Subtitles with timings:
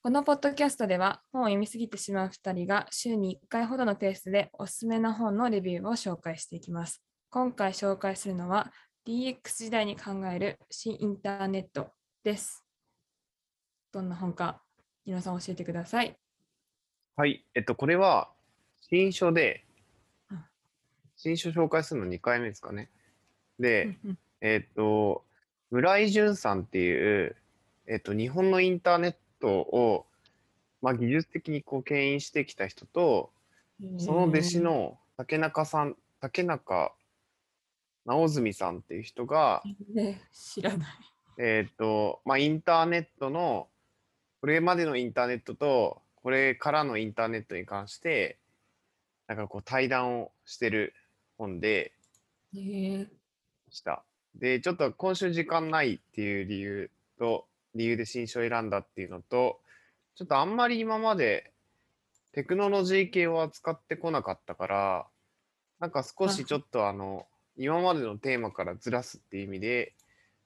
[0.00, 7.02] このポッドキャストでは本を読みすぎてしまう2人が週に1回ほどのペースでおすすめの本のレビューを紹介していきます。
[7.30, 8.72] 今回紹介するのは
[9.06, 11.90] DX 時代に考える新インターネット
[12.22, 12.64] です。
[13.92, 14.62] どんな本か、
[15.04, 16.16] 井野さん教えてください。
[17.16, 18.30] はい、えっと、これは
[18.88, 19.64] 新書で
[20.30, 20.44] うん、
[21.16, 22.88] 新書紹介するの2回目ですかね。
[23.58, 23.98] で、
[24.40, 25.24] えっと、
[25.72, 27.36] 村井淳さんっていう、
[27.88, 30.06] えっと、日本のインターネットを、
[30.82, 33.30] まあ、技術的にこう牽引してきた人と、
[33.98, 36.92] その弟子の竹中さん、竹中
[38.04, 39.62] 直純さんっていう人が、
[39.94, 40.88] ね、知らない。
[41.38, 43.68] えっと、まあ、インターネットの、
[44.40, 48.38] これまでのインターネットと、これからのインターネットに関して、
[49.26, 50.94] なんかこう対談をしてる
[51.36, 51.92] 本で
[52.54, 53.08] えー、
[53.70, 54.04] した。
[54.34, 59.60] で、ちょっと今週時間ないっていう理由と、理由で新書を選んだっていうのと、
[60.14, 61.52] ちょっとあんまり今まで
[62.32, 65.06] テクノロジー系を扱ってこなかったから、
[65.80, 69.94] なんか少しちょっとあの、今までのテーマからずらすっていう意味で、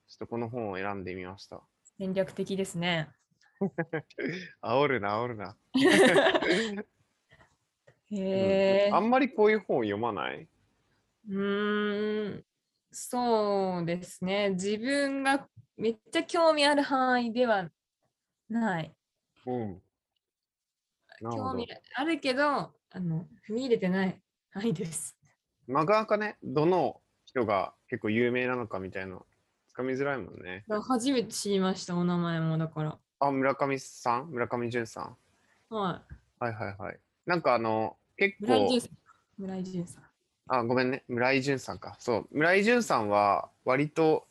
[0.09, 1.61] ちょっとこの本を選んでみました。
[1.99, 3.09] 戦略的ですね。
[4.63, 5.57] 煽るな、煽るな。
[8.11, 10.49] へえ あんまりこういう本読まない？
[11.29, 12.45] うーん、
[12.91, 14.51] そうですね。
[14.51, 17.71] 自分がめっちゃ興味ある範囲では
[18.49, 18.95] ない。
[19.47, 19.83] うん。
[21.21, 21.69] 興味。
[21.95, 22.45] あるけど、
[22.91, 25.17] あの、踏み入れてない範囲です。
[25.67, 29.19] なかなかね、どの人が結構有名なのかみたいな、
[29.69, 30.65] つかみづらいもんね。
[30.69, 32.99] 初めて知りました、お名前もだから。
[33.21, 34.31] あ、村上さん？
[34.31, 35.03] 村上淳さ
[35.71, 35.75] ん？
[35.75, 36.03] は
[36.39, 37.01] はいはいはい。
[37.25, 38.37] なんかあの、結い。
[38.41, 38.91] 村井構淳、さん。
[39.39, 40.05] 村井淳さん。
[40.49, 41.05] あ、ごめんね。
[41.09, 41.97] 村井淳さんか。
[42.01, 42.29] そう。
[42.33, 44.27] 村井淳さんは割と、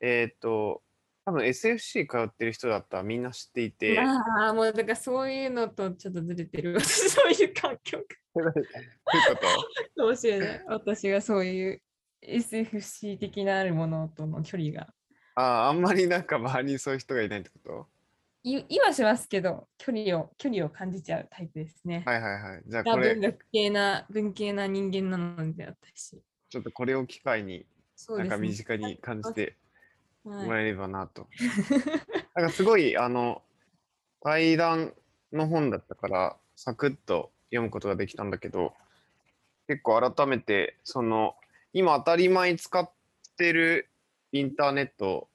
[0.00, 0.82] えっ、と、
[1.26, 6.74] 多分 SFC 通ってる人だったらみんな知っていて、ああ、もうだからそういうのとちょっとずれてる。
[6.78, 8.04] 私 そういう環境ど
[8.44, 8.62] ういうこ
[9.96, 10.02] と？
[10.02, 10.64] かもしれない。
[10.66, 11.82] 私がそういう
[12.22, 14.92] SFC 的なあるものとの距離が。
[15.36, 17.86] あ、あんまりなんか周りにそういう人がいないってこと？
[18.46, 22.02] い今しますけど、距離を、距離を感じちゃうタイプですね。
[22.04, 22.62] はいはいはい。
[22.66, 26.20] じゃあがこれ文、学系な、文系な人間なので私。
[26.50, 27.66] ちょっとこれを機会に、
[28.10, 28.36] なんか。
[28.36, 29.56] 身近に感じてはい
[30.24, 31.28] もらえればなと。
[32.34, 33.42] なんかすごい、あの、
[34.22, 34.94] 対談
[35.32, 38.74] の本だったから、サクッと読むことができたんだけど、
[39.68, 41.36] 結構改めて、その、
[41.72, 42.90] 今当たり前に使っ
[43.36, 43.88] てる
[44.32, 45.28] インターネット、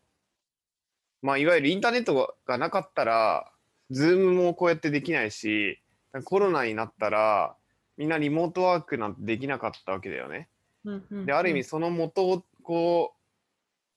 [1.21, 3.51] まあ、いわゆるインターネットがなかったら、
[3.91, 5.79] ズームもこうやってできないし、
[6.23, 7.55] コロナになったら、
[7.97, 10.47] みんなリモートワークなんてできなかったわけだよね。
[10.85, 13.18] うんうんである意うん味その元をこう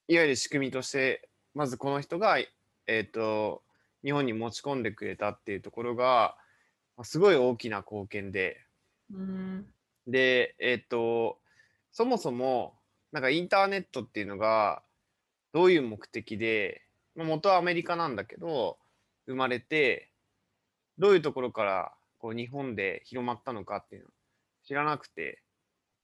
[0.07, 3.63] いわゆる仕組みとしてまずこの人が、えー、と
[4.03, 6.35] 日本に持ち込んでくれたっていうところが
[6.97, 8.59] まあすごい大きな貢献で。
[9.13, 9.65] うん。
[10.07, 11.39] でえっ、と
[11.91, 12.73] そもそも
[13.11, 14.83] なんかインターネットっていうのが
[15.53, 16.81] どういう目的で、
[17.15, 18.77] まあ、元はアメリカなんだけど
[19.27, 20.09] 生まれて
[20.97, 24.11] どういうところからこう日本で広まったのかっていうのを
[24.65, 25.41] 知らなくて。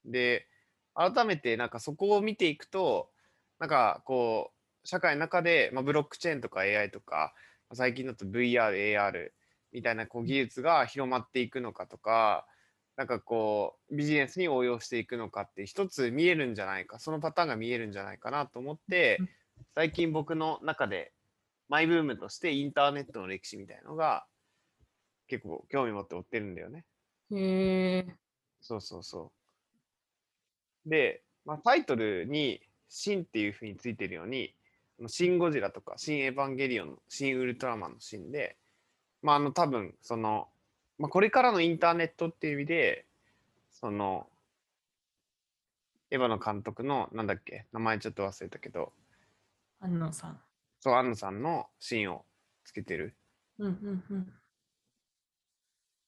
[0.05, 0.47] で
[0.95, 3.09] 改めてなんかそこを見ていくと
[3.59, 4.51] なんかこ
[4.83, 7.33] う社会の中で、まあ、ブロックチェーンとか AI とか
[7.73, 9.31] 最近だと VR、AR
[9.71, 12.47] みたいなこう技術が広まっていくのかとか
[12.95, 19.29] なんかこうビジネスに応用していくのかって一つ見えるんじゃないかそのパターンが見えるんじゃないかなと思ってうん
[19.75, 21.13] 最近僕の中で
[21.67, 24.25] マイブームとしてインターネットの歴史みたいのが
[25.27, 26.85] 結構興味持って追ってるんだよね。
[27.31, 28.15] へえ。
[28.61, 29.31] そうそうそ
[30.85, 30.89] う。
[30.89, 34.53] で、まあ、タイトルに「シン」っていうふうについてるように
[34.99, 38.57] 「あのシン・ゴジラ」とか「シン・エヴァンゲリオン」の「シン・ウルトラマン」の「シン」で、
[39.21, 40.49] まあ、あの多分その、
[40.97, 43.05] まあ、これからのインターネットっていう意味で
[43.71, 44.29] その
[46.11, 48.91] エヴァの監督のなんだっけ名前ちょっと忘れたけど
[49.79, 50.41] 安野さん。
[50.81, 52.25] そう安野さんの「シン」を
[52.63, 53.15] つけてる
[53.57, 54.33] うんうんうん。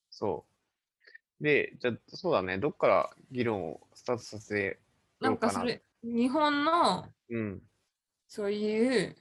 [0.10, 0.46] そ
[1.40, 4.80] うでじゃあそうだねどっから議論をスタートさせ
[5.20, 7.62] なんかそれ、日本のうん
[8.28, 9.16] そういう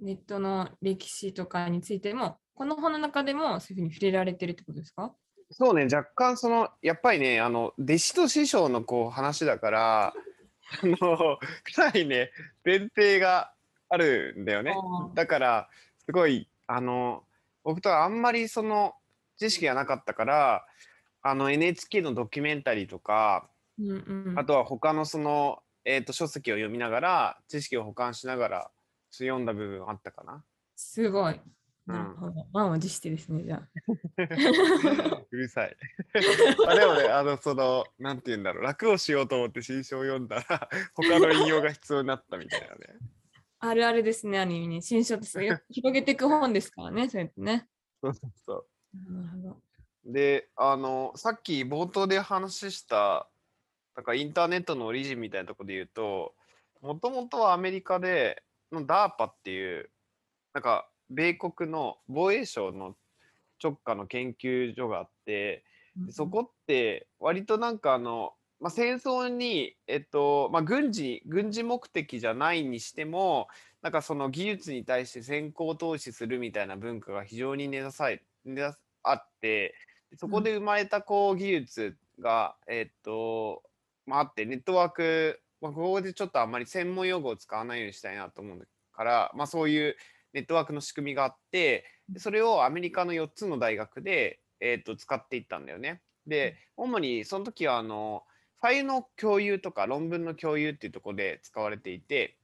[0.00, 5.14] ネットの歴史とかについても、この本の中でもそういうふうに触れられてるってことですか？
[5.50, 10.06] そうね、若干その、やっぱりね、あの、弟子と師匠のこう話だから、
[10.82, 11.38] あの、
[11.74, 12.30] かなりね、
[12.64, 13.52] 前提が
[13.88, 14.74] あるんだよね。
[15.14, 15.68] だから、
[16.04, 17.24] すごい、あの、
[17.62, 18.94] 僕とはあんまりその
[19.36, 20.66] 知識がなかったから、
[21.22, 23.90] あの NHK のドキュメンタリーとか、うん
[24.28, 24.38] うん。
[24.38, 28.70] あとは他のその、えー、と書籍を読みながら、知識を補完しながら、
[29.12, 30.44] 読んだ部分あったかな？
[30.74, 31.40] すごい。
[31.86, 32.44] なるほど。
[32.52, 33.68] 満を持してですね、じゃあ。
[35.30, 35.76] うるさい。
[36.66, 42.98] あでもね、あの、その、なんて言うんだろう、楽をしようと思って新書を読んだら、他の引用が必要になったみたいなね。
[43.60, 44.82] あるあるですね、ある意味ね。
[44.82, 47.68] 新書ってそういう広げていく本ですからね、そうやってね。
[48.02, 48.66] そうそうそ
[49.08, 49.62] なるほど。
[50.06, 50.12] う。
[50.12, 53.28] で、あの、さっき冒頭で話した、
[53.96, 56.34] なんかインターネットのオリジンみたいなところで言うと、
[56.82, 59.90] もともとはアメリカで、の DARPA っていう、
[60.52, 62.96] なんか、米国の防衛省の
[63.62, 65.64] 直下の研究所があって、
[65.96, 73.48] でそこって割となんかあの、まあ、戦争に、えっとまあ、軍事軍事目的じゃないにしても
[73.82, 79.74] なんかその技術に対して先行投資するみたいな文化が非常に根ざさい根ざあって
[80.10, 83.62] でそこで生まれたこう技術が、えっと
[84.06, 89.96] まあ、あってネットワーク、まあ、ここでちょっとあんまり専門用語を使わないようにしたいなと思うから、まあ、そういう
[90.32, 96.02] ネットワークの仕組みがあってでそれをアメリカの4つの大学で、えー、と使っていったんだよね。
[96.26, 98.24] で主にその時はあの
[98.60, 102.36] ファイルの共有とか論文の共有っていうところで使われていて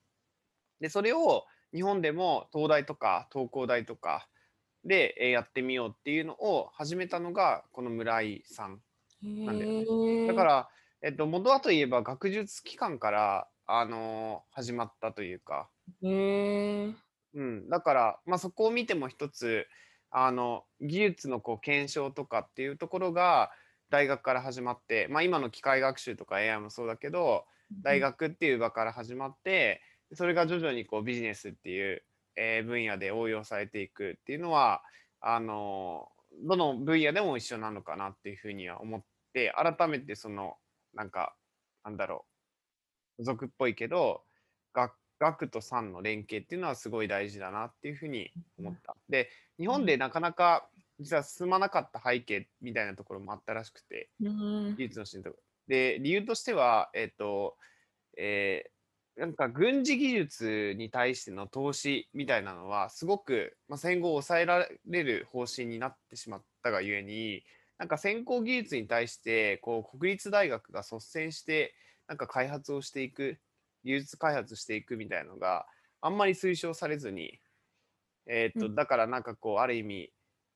[0.81, 1.45] でそれを
[1.75, 4.29] 日本でも東大とか東工大とか
[4.85, 8.81] でえーやってみようっていうのを始めたのがこの村井さん
[9.23, 10.27] なんだへー。
[10.27, 10.69] だから、
[11.03, 15.69] えっと、元はといえば学術機関から、あのー始まったというか、
[16.03, 16.95] へー。
[17.35, 19.67] うん、だから、まあ、そこを見ても一つ
[20.11, 23.51] あの技術のこう検証とかっていうところが
[23.91, 27.47] 大学から始まって、まあ、今の機械学習とか AI もそうだけど
[27.83, 29.81] 大学っていう場から始まって
[30.13, 32.03] それが徐々にこうビジネスっていう、
[32.37, 34.83] えー分野で応用されていくっていうのは
[35.21, 39.03] あのーどの分野でも一緒なのかなっていうふうには思っ
[39.35, 40.57] て改めてその
[40.95, 41.35] なんか
[41.85, 42.25] なんだろ
[43.19, 43.25] う。
[43.25, 44.23] 属っぽいけど
[44.73, 48.97] 学学と産の連携っていうのはすごい大事だなっていうふうに思った。
[49.09, 50.69] で日本でなかなか
[50.99, 54.77] 実は進まなかった背景みたいなところもあったらしくてうん。
[54.77, 55.35] 技術の進歩
[55.69, 57.57] で理由としてはえっ、と
[58.17, 58.73] えー
[59.17, 67.45] なんか軍事技術に対しての投資みたいなのはすごく、まあ、戦後抑えられる方針になってしまったがゆえに
[67.79, 71.75] なんか先行技術に対してこう国立大学が率先して
[72.07, 73.39] なんか開発をしていく
[73.85, 75.67] 技術開発していくみたいのが
[76.01, 77.41] あんまり推奨されずに、
[78.27, 78.75] えーっとうん。
[78.75, 80.11] だからなんかこうある意味、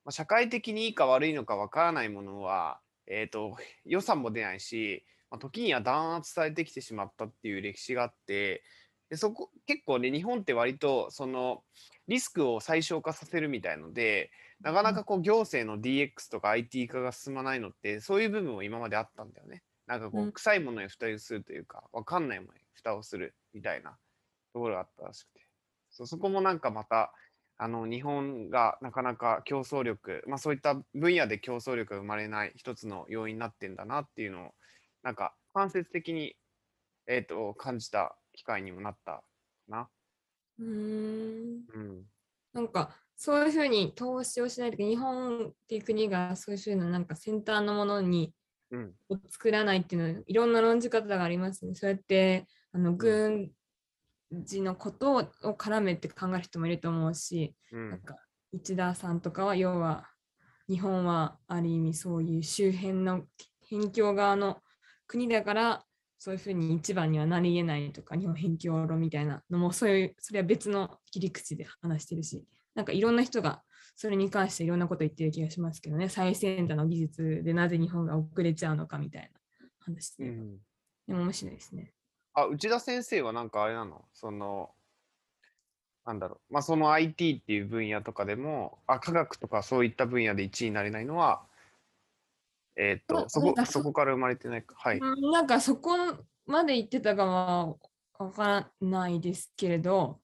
[0.04, 8.62] まあ、社会的にいいか悪いのかわからないものは、えーっと予算も出ないし、まあ、時には弾圧されてきてしまったっていう歴史があって
[9.08, 11.62] でそこ結構ね日本って割とその
[12.08, 14.30] リスクを最小化させるみたいので
[14.60, 19.62] なかなかこう行政の DX とか IT 化が進まないのってそういう部分も今まであったんだよね。
[19.86, 20.32] なんかこううん。
[20.32, 23.96] 臭いものに蓋をするというかわかんないものに蓋をするみたいな
[24.52, 25.46] ところがあったらしくて。
[25.90, 27.12] そうそこもなんかまた
[27.58, 34.50] あの日本がなかなか競争力、まあ、そういった分野で競争力が生まれない一つの要因になってんだなっていうのを
[35.02, 36.36] なんか間接的に、
[37.06, 39.22] えー、と感じた機会にもなった
[39.68, 39.88] な。
[40.58, 41.64] うーん。
[41.74, 42.02] うん。
[42.52, 48.32] なんかそういうふうに投資をしないとき日本っていう国がそういうふうななんか先端のものに
[48.70, 48.92] うん。
[49.08, 51.74] を作らないっていうのはいろんな論じ方がありますね。
[51.74, 53.50] そうやってあの軍
[54.32, 55.22] 事のことを
[55.54, 57.90] 絡めて考える人もいると思うし、うん。
[57.90, 58.16] なんか
[58.52, 60.08] 内田さんとかは要は
[60.68, 63.22] 日本はある意味そういう周辺の
[63.70, 64.58] 辺境側の
[65.06, 65.84] 国だから
[66.18, 72.44] そういうふうに一番にはなり得ないとか日本辺境論みたいなのもそういうそれは別の切り口で話してるし
[72.76, 73.62] なんかいろんな人が
[73.96, 76.08] それに関していろんなこと言ってる気がしますけどね。
[76.08, 80.58] 最先端の技術でなぜ日本が遅れちゃうのかみたいな話で,、うん。
[81.08, 81.92] でも面白いですね。
[82.34, 84.04] あ内田先生はなんかあれなの？
[84.12, 84.70] その
[86.04, 86.52] なんだろう。
[86.52, 91.42] まあその IT っていう分野とかでもあ科学とかそういった分野で1位になれないのは
[92.76, 94.74] えーっまとそこそそこから生まれてないか。
[94.76, 94.98] はい。
[94.98, 95.96] うんなんかそこ
[96.44, 97.74] まで言ってたかは
[98.18, 100.20] わからないですけれど、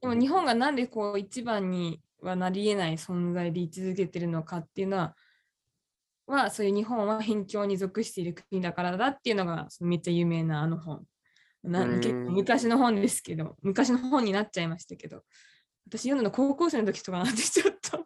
[0.00, 5.16] でも日本がなんでこう一番にはなり得ない存在で居続けてるのかっていうのは、
[6.26, 11.04] はそういう日本は辺境に属している国だからだっていうのがめっちゃ有名なあの本。
[11.62, 15.22] なうん結構昔の本ですけど、昔の本になっちゃいましたけど、
[15.88, 18.04] 私読んだの高校生の時とかなんでちょっと。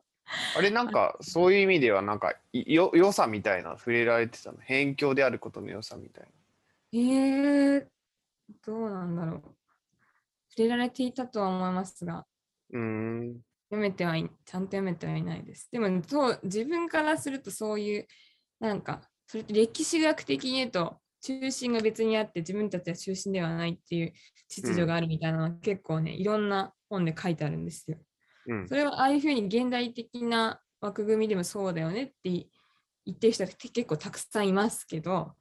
[0.56, 7.00] あれなんかそういう意味ではなんかいよ良さみたいな触れられてたの辺境であることの良さみたいな。
[7.00, 7.86] えー、
[8.64, 9.55] どうなんだろう。
[10.56, 12.24] 触れられていたとは思いますが、
[12.72, 15.68] うーん読めてはい、ちゃんと読めてはいないです。
[15.72, 18.06] でも、そう自分からするとそういう、
[18.60, 24.12] なんか、それって歴史学的に言うと、中心が別にあって自分たちは中心ではないっていう
[24.48, 27.98] 秩序があるみたいなのは結構ね、いろんな本で書いてあるんですよ。
[28.48, 32.46] うんそれはああいうふうに現代的な枠組みでもそうだよねって言
[33.10, 35.32] ってる人は結構たくさんいますけど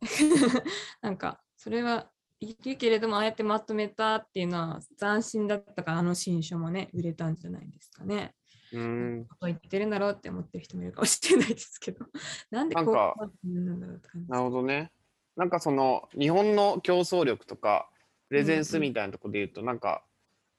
[1.02, 2.10] なんかそれは
[2.44, 8.34] いるけれどもああやってまとめたっていうのは斬新だったからあの新書もね売れたんじゃないですかね。
[8.72, 8.80] うー
[9.20, 9.24] ん。
[9.24, 12.06] こと言ってるんだろうって思ってる人もいるかもしれないですけど。
[12.50, 14.92] なんでこうなんかなんだろうって感じなるほどね。
[15.36, 17.88] なんかその日本の競争力とか
[18.28, 20.04] プレゼンスみたいなところで言うと、なんか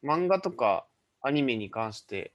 [0.03, 0.85] 漫画とか
[1.21, 2.33] アニメに関して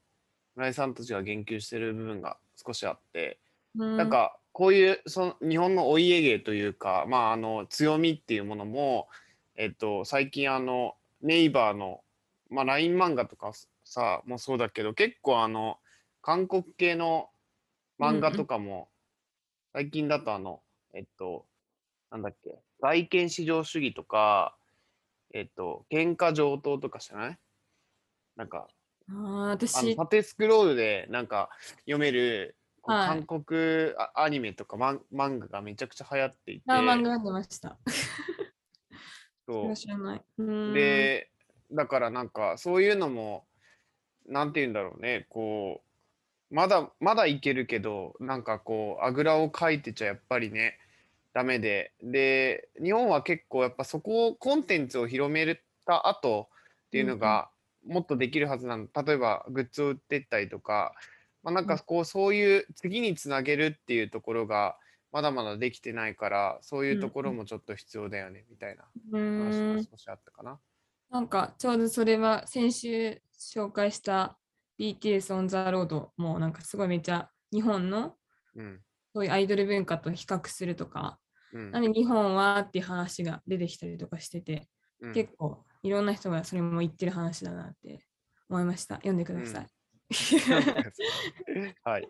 [0.57, 3.38] 村井さんたちが言及してる部分が少しあって、
[3.76, 3.97] うん。
[3.97, 9.09] なんかこういうその日本のお家芸というか、まあ、あの強みっていうものも、
[9.57, 12.00] えっと、最近あのネイバーの、
[12.49, 13.52] まあ、LINE 漫画とか
[13.85, 15.78] さもそうだけど結構あの
[16.23, 17.28] 韓国系の
[17.99, 18.88] 漫画とかも、
[19.73, 20.62] 最近だとあの
[20.95, 21.47] えっと
[22.11, 24.57] なんだっけ外見至上主義とか
[25.33, 27.38] えっと喧嘩上等とかじゃない？
[28.37, 28.69] なんか
[29.11, 29.12] あ
[29.50, 33.25] 私縦スクロールでなんか読める、はい。
[33.26, 36.62] 韓国あアニメとかマン漫画がめちゃくちゃ流行っていて。
[36.69, 37.76] あー漫画読んでました。
[39.52, 40.23] それそは知らない。
[40.38, 41.30] うで
[41.73, 43.45] だからなんかそういうのも
[44.26, 45.26] なんて言うんだろうね。
[45.28, 45.83] こ
[46.50, 50.78] うまだまだいけるけどなんかこうあぐらをかいてちゃやっぱりね
[51.33, 51.92] ダメで。
[52.02, 56.49] で日本は結構やっぱそこをコンテンツを広めた後
[56.87, 57.50] っていうのが
[57.87, 60.95] もっとできるはずなの例えばグッズを売ってったりとか、
[61.42, 64.76] まあ、なんかこうそういう次につなげるっていうところが
[65.12, 70.61] まだまだできてないからそういうところもちょっと必要だよねみたいなうーん話が少しあったかな。
[71.11, 74.38] なんかちょうどそれは先週紹介した
[74.79, 78.14] BTS on the road もなんかすごいめっちゃ日本の
[78.55, 78.81] うん
[79.12, 81.19] そういうアイドル文化と比較するとか、
[81.52, 84.69] うんなんで日本はっていう話が出てきたりとかしてて、
[85.00, 88.07] うん結構いろんな人がそれも言ってる話だなって
[88.49, 88.97] 思いました。
[88.97, 89.67] 読んでください。
[91.83, 92.09] はい。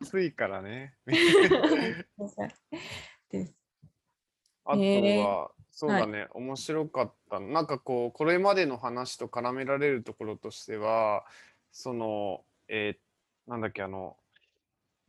[0.00, 0.94] 暑いからね。
[4.64, 7.40] あとへは、そうだね、面白かった。
[7.40, 11.24] なんかこう、これまでの話と絡められるところとしては、
[11.72, 12.98] その、えー
[13.48, 14.16] なんだっけ、あの、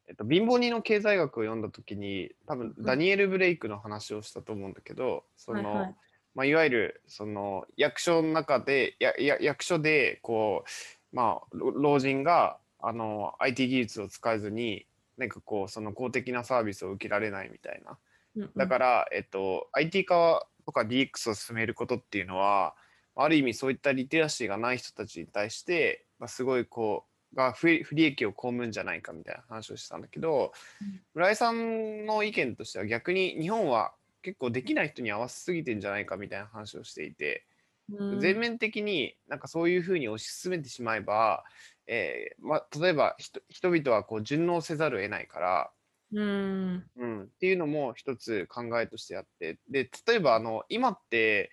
[0.08, 2.84] えっと、貧乏人の経済学を読んだ時に、多分うん。
[2.86, 5.96] ダニエル・ブレイクの話をしたと思うんだけど、その、はいはい。
[6.36, 10.64] まあ、いわゆるその役所の中でやや役所でこ
[11.12, 14.86] う、まあ、ろ老人があの IT 技術を使えずに
[15.18, 17.98] なんかこうその公的なサービスを受けられないみたいな。
[18.36, 18.52] うんうん。
[18.56, 22.76] だから、えっと、IT 化とか DX を進めることっていうのは
[23.16, 31.02] ある意味そういったリテラシーがない人たちに対して、まあ、すごいこうが不不利益を被るんじゃないかみたいな話をしてたんだけど、うん。
[31.14, 37.46] 村井さんの意見としては逆に日本は結構できない人に合わせすぎてんじゃないかみたいな話をしていて、
[37.92, 38.20] うん。
[38.20, 41.44] 全面的になんかそういうふうに推し進めてしまえば、
[41.92, 45.72] えーまあ、例えば人人々はこう順応せざるを得ないから、
[46.14, 46.86] うん。
[46.96, 49.60] うん、っていうのも一つ考えとしてあって。
[49.70, 51.52] で例えばあの今って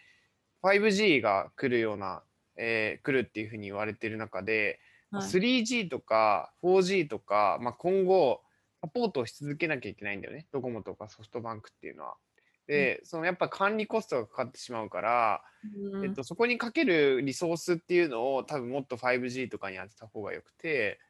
[0.62, 2.22] 5G が来るような、
[2.58, 4.78] えー来るっていうふうに言われてる中で、
[5.10, 5.28] はい。
[5.28, 8.42] 3G とか 4G とか、まあ、今後
[8.82, 10.46] サポートをし続けなきゃいけないんだよね。
[10.52, 12.14] ドコモとかソフトバンクっていうのは。
[12.66, 15.42] で、そのやっぱ管理コストがかかってしまうから、
[15.92, 16.04] うん。
[16.04, 21.06] えっと、そこにかけるリソースっていうのを多分もっと 5G とかに当てた方がよくて、うん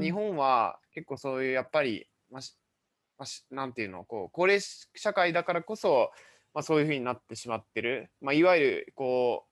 [0.00, 2.56] 日本は結構そういうやっぱり、まあし
[3.18, 6.12] まあしなんていうのこう高齢社会だからこそ、
[6.54, 9.44] まあ、そういうふうになってしまってる、まあ、いわゆるこ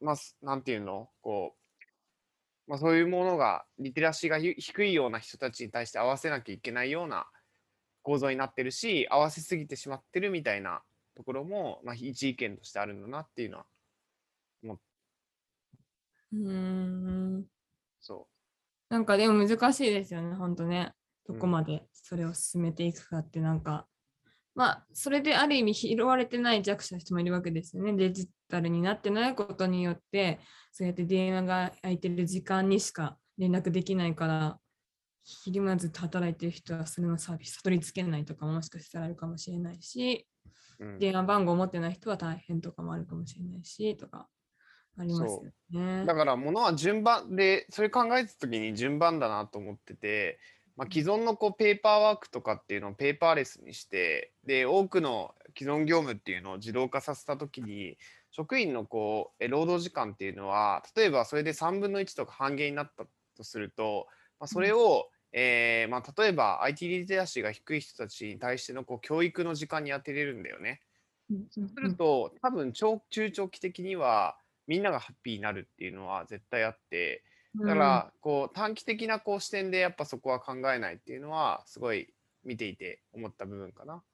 [0.00, 1.54] う、まあ、すなんていうのこ
[2.66, 7.26] う、まあ、そういうものがリテラシーがひ低いような人たちに対して合わせなきゃいけないような
[8.02, 10.82] 構造になってるし合わせすぎてしまってるみたいな
[11.14, 13.64] ところも、まあ、一意見としてあるんだなっていうのは
[16.32, 17.44] うん。
[18.00, 18.26] そ
[18.88, 20.92] なんかでも難しいですよね、本当ね。
[21.26, 21.50] どこうん。
[21.52, 23.86] までそれを進めていくかってなんか、
[24.54, 27.92] まあ、それである意味拾われてない弱者の人もいるわけですよね。
[27.94, 30.40] デジタルになってないことによって、
[30.72, 34.58] そうやって電話が空いてる時間にしか連絡できないから、
[35.24, 40.26] 昼間ずっと働いてる人はそれのサービス取り付けないとかももしかしたらあるかもしれないし、
[40.80, 44.28] う、うん、電話番号を持ってない人は大変とかもあるかもしれないし、とか
[44.98, 46.04] ありますよね。
[46.04, 50.38] だから物は順番でそれ考えた時に順番だなと思ってて、
[50.76, 57.96] まあ、既存のこうペーパーワークとかっていうのをペーパーレスにしてで多くの既存業務っていうのを自動化させた時に
[58.30, 63.04] 職員のこうえ労働時間っていうのは例えばそれで3分の1とか半減になった
[63.36, 64.06] とすると、
[64.40, 70.82] まあ、それを、えーまあ、例えば IT リテラシーが低い人たちに対してのこう教育の時間に当てれるんだよね。
[71.30, 77.24] うんうんすると多分長中長期的にはみんながハッピーになるっていうのは絶対あって
[77.64, 84.04] だからこう短期的なこう視点でやっぱそこは考えないっていうのはすごい見ていて思った部分かな。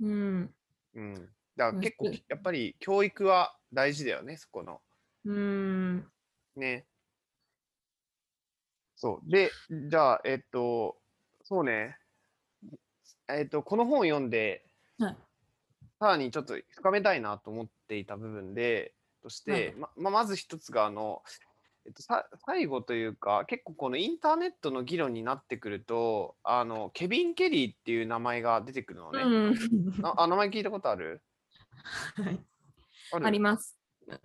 [0.00, 0.54] うん。
[0.94, 1.14] うん。
[1.56, 4.82] だから結構うんやっぱり教育は大事だよね、そこの。
[5.24, 6.12] うん。
[6.56, 6.87] ね。
[8.98, 9.30] そう。
[9.30, 10.96] で、じゃあ、えっと、
[11.44, 11.96] そうね。
[13.28, 14.64] えっと、この本を読んで、
[14.98, 15.16] はい。
[16.00, 21.22] さらにちょっと深めたいなと思っていた部分で、としはいて、まままず一つが、あの、
[21.86, 29.22] えっと、さ最後というか、結構このインターネットの議論になってくると、あの、ケビン・ケリーっていう名前が出てくるのね。
[29.22, 30.04] うん。
[30.04, 31.22] ああ、名前聞いたことある？
[32.16, 32.44] はい
[33.12, 33.78] あります。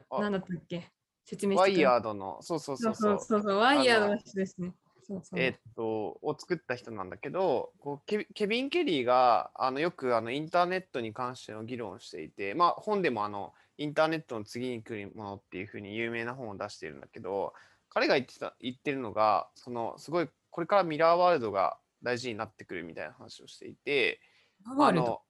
[0.10, 0.92] あなんだったっけ？
[1.26, 3.20] 説明してワイヤードの、そうそうそそううそう。
[3.20, 4.74] そうそうそう、ワイヤードあのの人ですね。
[5.06, 5.40] そうそう。
[5.40, 5.86] えっと、
[6.22, 17.54] を作った人なんだけど、こうケビケビン・ケリーがあのよくあのインターネットに関しての議論をしていて、まあ、本でもあのインターネットの次に来るものっていうふうに有名な本を出しているんだけど、
[17.90, 24.20] 彼が言ってた言ってるのが、そのすごいこれからミラーワールドが大事になってくるみたいな話をしていて。
[24.66, 25.22] あの、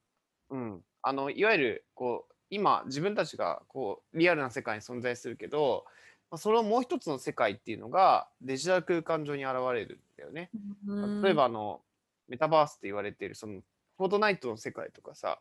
[0.52, 5.86] うん、あのいわゆるこう今自分たちがこうリアルな世界に存在するけど、
[6.30, 10.50] まあそのもう一つの世界っていうのがデジタル空間上に現れるんだよね。
[10.88, 11.22] うん。
[11.22, 11.82] 例えばあの
[12.28, 13.62] メタバースって言われているその
[13.98, 15.40] フォートナイトの世界とかさ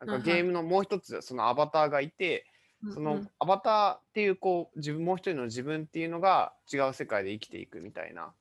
[0.00, 2.46] なんかはいゲームのもう一つそのアバターがいて
[2.92, 8.32] そのアバターっていうこう自分もう一人の自分っていうのが違う世界で生きていくみたいな。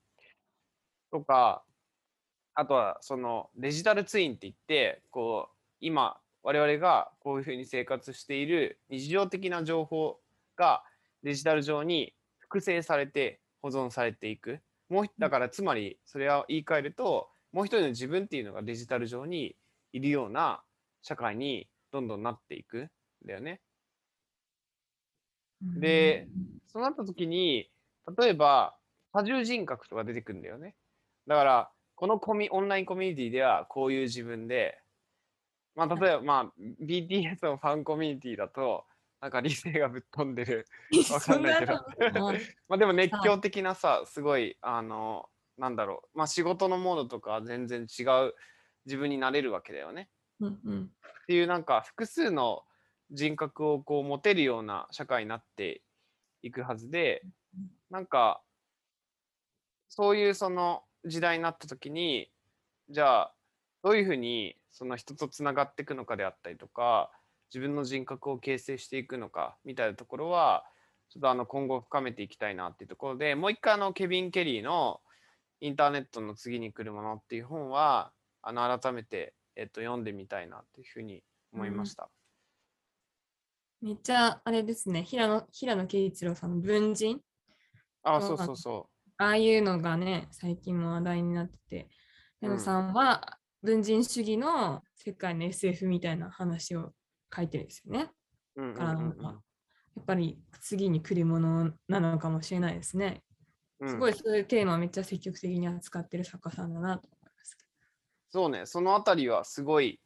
[1.12, 1.64] とか
[2.56, 10.20] あとはそのデジタルツインって言ってこう今我々がこういうふうに生活している日常的な情報
[10.56, 10.84] が
[11.24, 14.60] デジタル上に複製されて保存されていく
[14.90, 19.56] もうひだからつまりそれを言い換えるともう一人の自分っていうのがデジタル上に
[19.94, 20.62] いるような
[21.02, 22.90] 社会にどんどんなっていくん
[23.26, 23.62] だよね。
[25.64, 26.28] うんで、
[26.68, 27.70] そうなった時に
[28.18, 28.76] 例えば
[29.14, 30.76] 多重人格とか出てくるんだよね。
[31.28, 34.78] だからこのコミオンラインコミュニティではこういう自分で、
[35.76, 38.86] まあ、例えば、まあ、BTS のファンコミュニティだと
[39.24, 40.68] なんか理性がぶっ飛んでる。
[41.12, 41.74] わかんないけど。
[42.68, 46.18] まあでも熱狂的なさすごいあのなんだろう。
[46.18, 48.36] まあ仕事のモードとか全然違う
[48.86, 50.10] 自分になれるわけだよね。
[50.42, 50.92] うんうん。
[51.22, 52.66] っていうなんか複数の
[53.12, 55.82] 人格をこう持てるような社会になって
[56.42, 57.24] いくはずで
[57.90, 58.42] なんか
[59.88, 62.30] そういうその時代になった時に
[62.90, 63.36] じゃあ
[63.84, 67.12] どういうふうにその人とつながっていくのかであったりとか
[67.54, 70.64] 自分の人格を形成していくのかみたいなところは
[71.10, 75.02] ちょっとあの今後深めていきたいなっていうところでもう一回あのケビン・ケリーの
[75.62, 82.10] 「インターネットの次に来るもの」っていう本はあの改めて、えっと、読んでみたいなっていうふうに思いました。
[83.82, 87.20] めっちゃあれですね、平野平野啓一郎さんの文人、
[88.02, 88.58] あそそううそう。
[88.58, 91.90] そああいうのがね、最近も話題になってて、
[92.40, 96.92] 平野さんは文人主義の世界の SF みたいな話を
[97.34, 98.12] 書いてるんですよね。
[98.58, 98.62] う。
[98.62, 99.42] うんうんからうんなんか
[99.96, 103.24] やっぱり次に来るものなのかもしれないですね。
[103.80, 107.64] うんすごいそういうテーマをめっちゃ積極的に扱ってる作家さんだなと思いますけ
[108.32, 110.00] そうね、そのあたりはすごい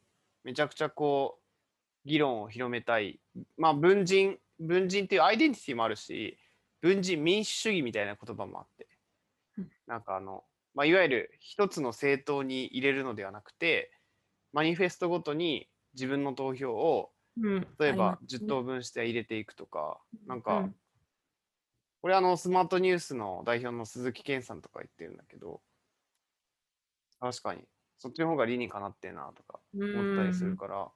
[0.44, 3.20] めちゃくちゃこう議論を広めたい。
[3.56, 6.38] まあ文人、文人っていうアイデンティティもあるし、
[6.80, 8.86] 文人民主主義みたいな言葉もあって
[9.58, 13.92] うん、なんかあの、まあ、いわゆる一つの政党に入れるのではなくて、
[14.52, 17.10] マニフェストごとに自分の投票を
[17.78, 18.46] 例えばありますね。
[18.46, 20.68] 10等分して入れていくとか、なんうか、
[22.00, 25.60] これあのスマートニュースの代表の鈴木健さんとか言ってるんだけど、
[27.20, 27.62] 確かに、
[27.98, 30.88] そっちの方が理にかなってんなとか思ったりするから、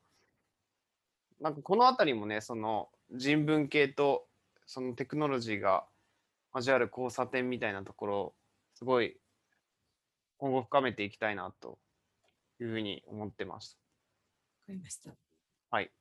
[1.41, 4.27] なんかこのあたりもね、その人文系と
[4.67, 5.85] そのテクノロジーが
[6.55, 8.35] 交わる交差点みたいなところ、
[8.75, 9.17] すごい
[10.43, 11.79] 今後深めていきたいなと
[12.61, 13.79] いうふうに思ってます。
[14.67, 15.13] わかりました。
[15.71, 15.93] はい。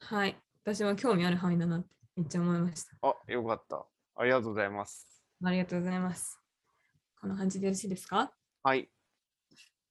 [0.00, 0.36] はい。
[0.64, 2.96] 私も興味ある範囲だなってめっちゃ思いました。
[3.02, 3.84] あ、よかった。
[4.16, 5.22] ありがとうございます。
[5.44, 6.40] ありがとうございます。
[7.20, 8.32] こんな感じでよろしいですか？
[8.62, 8.90] はい。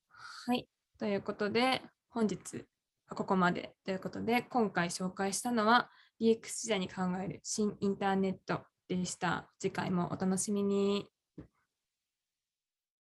[0.09, 0.67] はい。
[0.97, 2.65] ということで、本日
[3.09, 9.47] はここまでということで、今回紹介したのは DX 時代に考える新インターネットでした。
[9.59, 11.07] 次回もお楽しみに。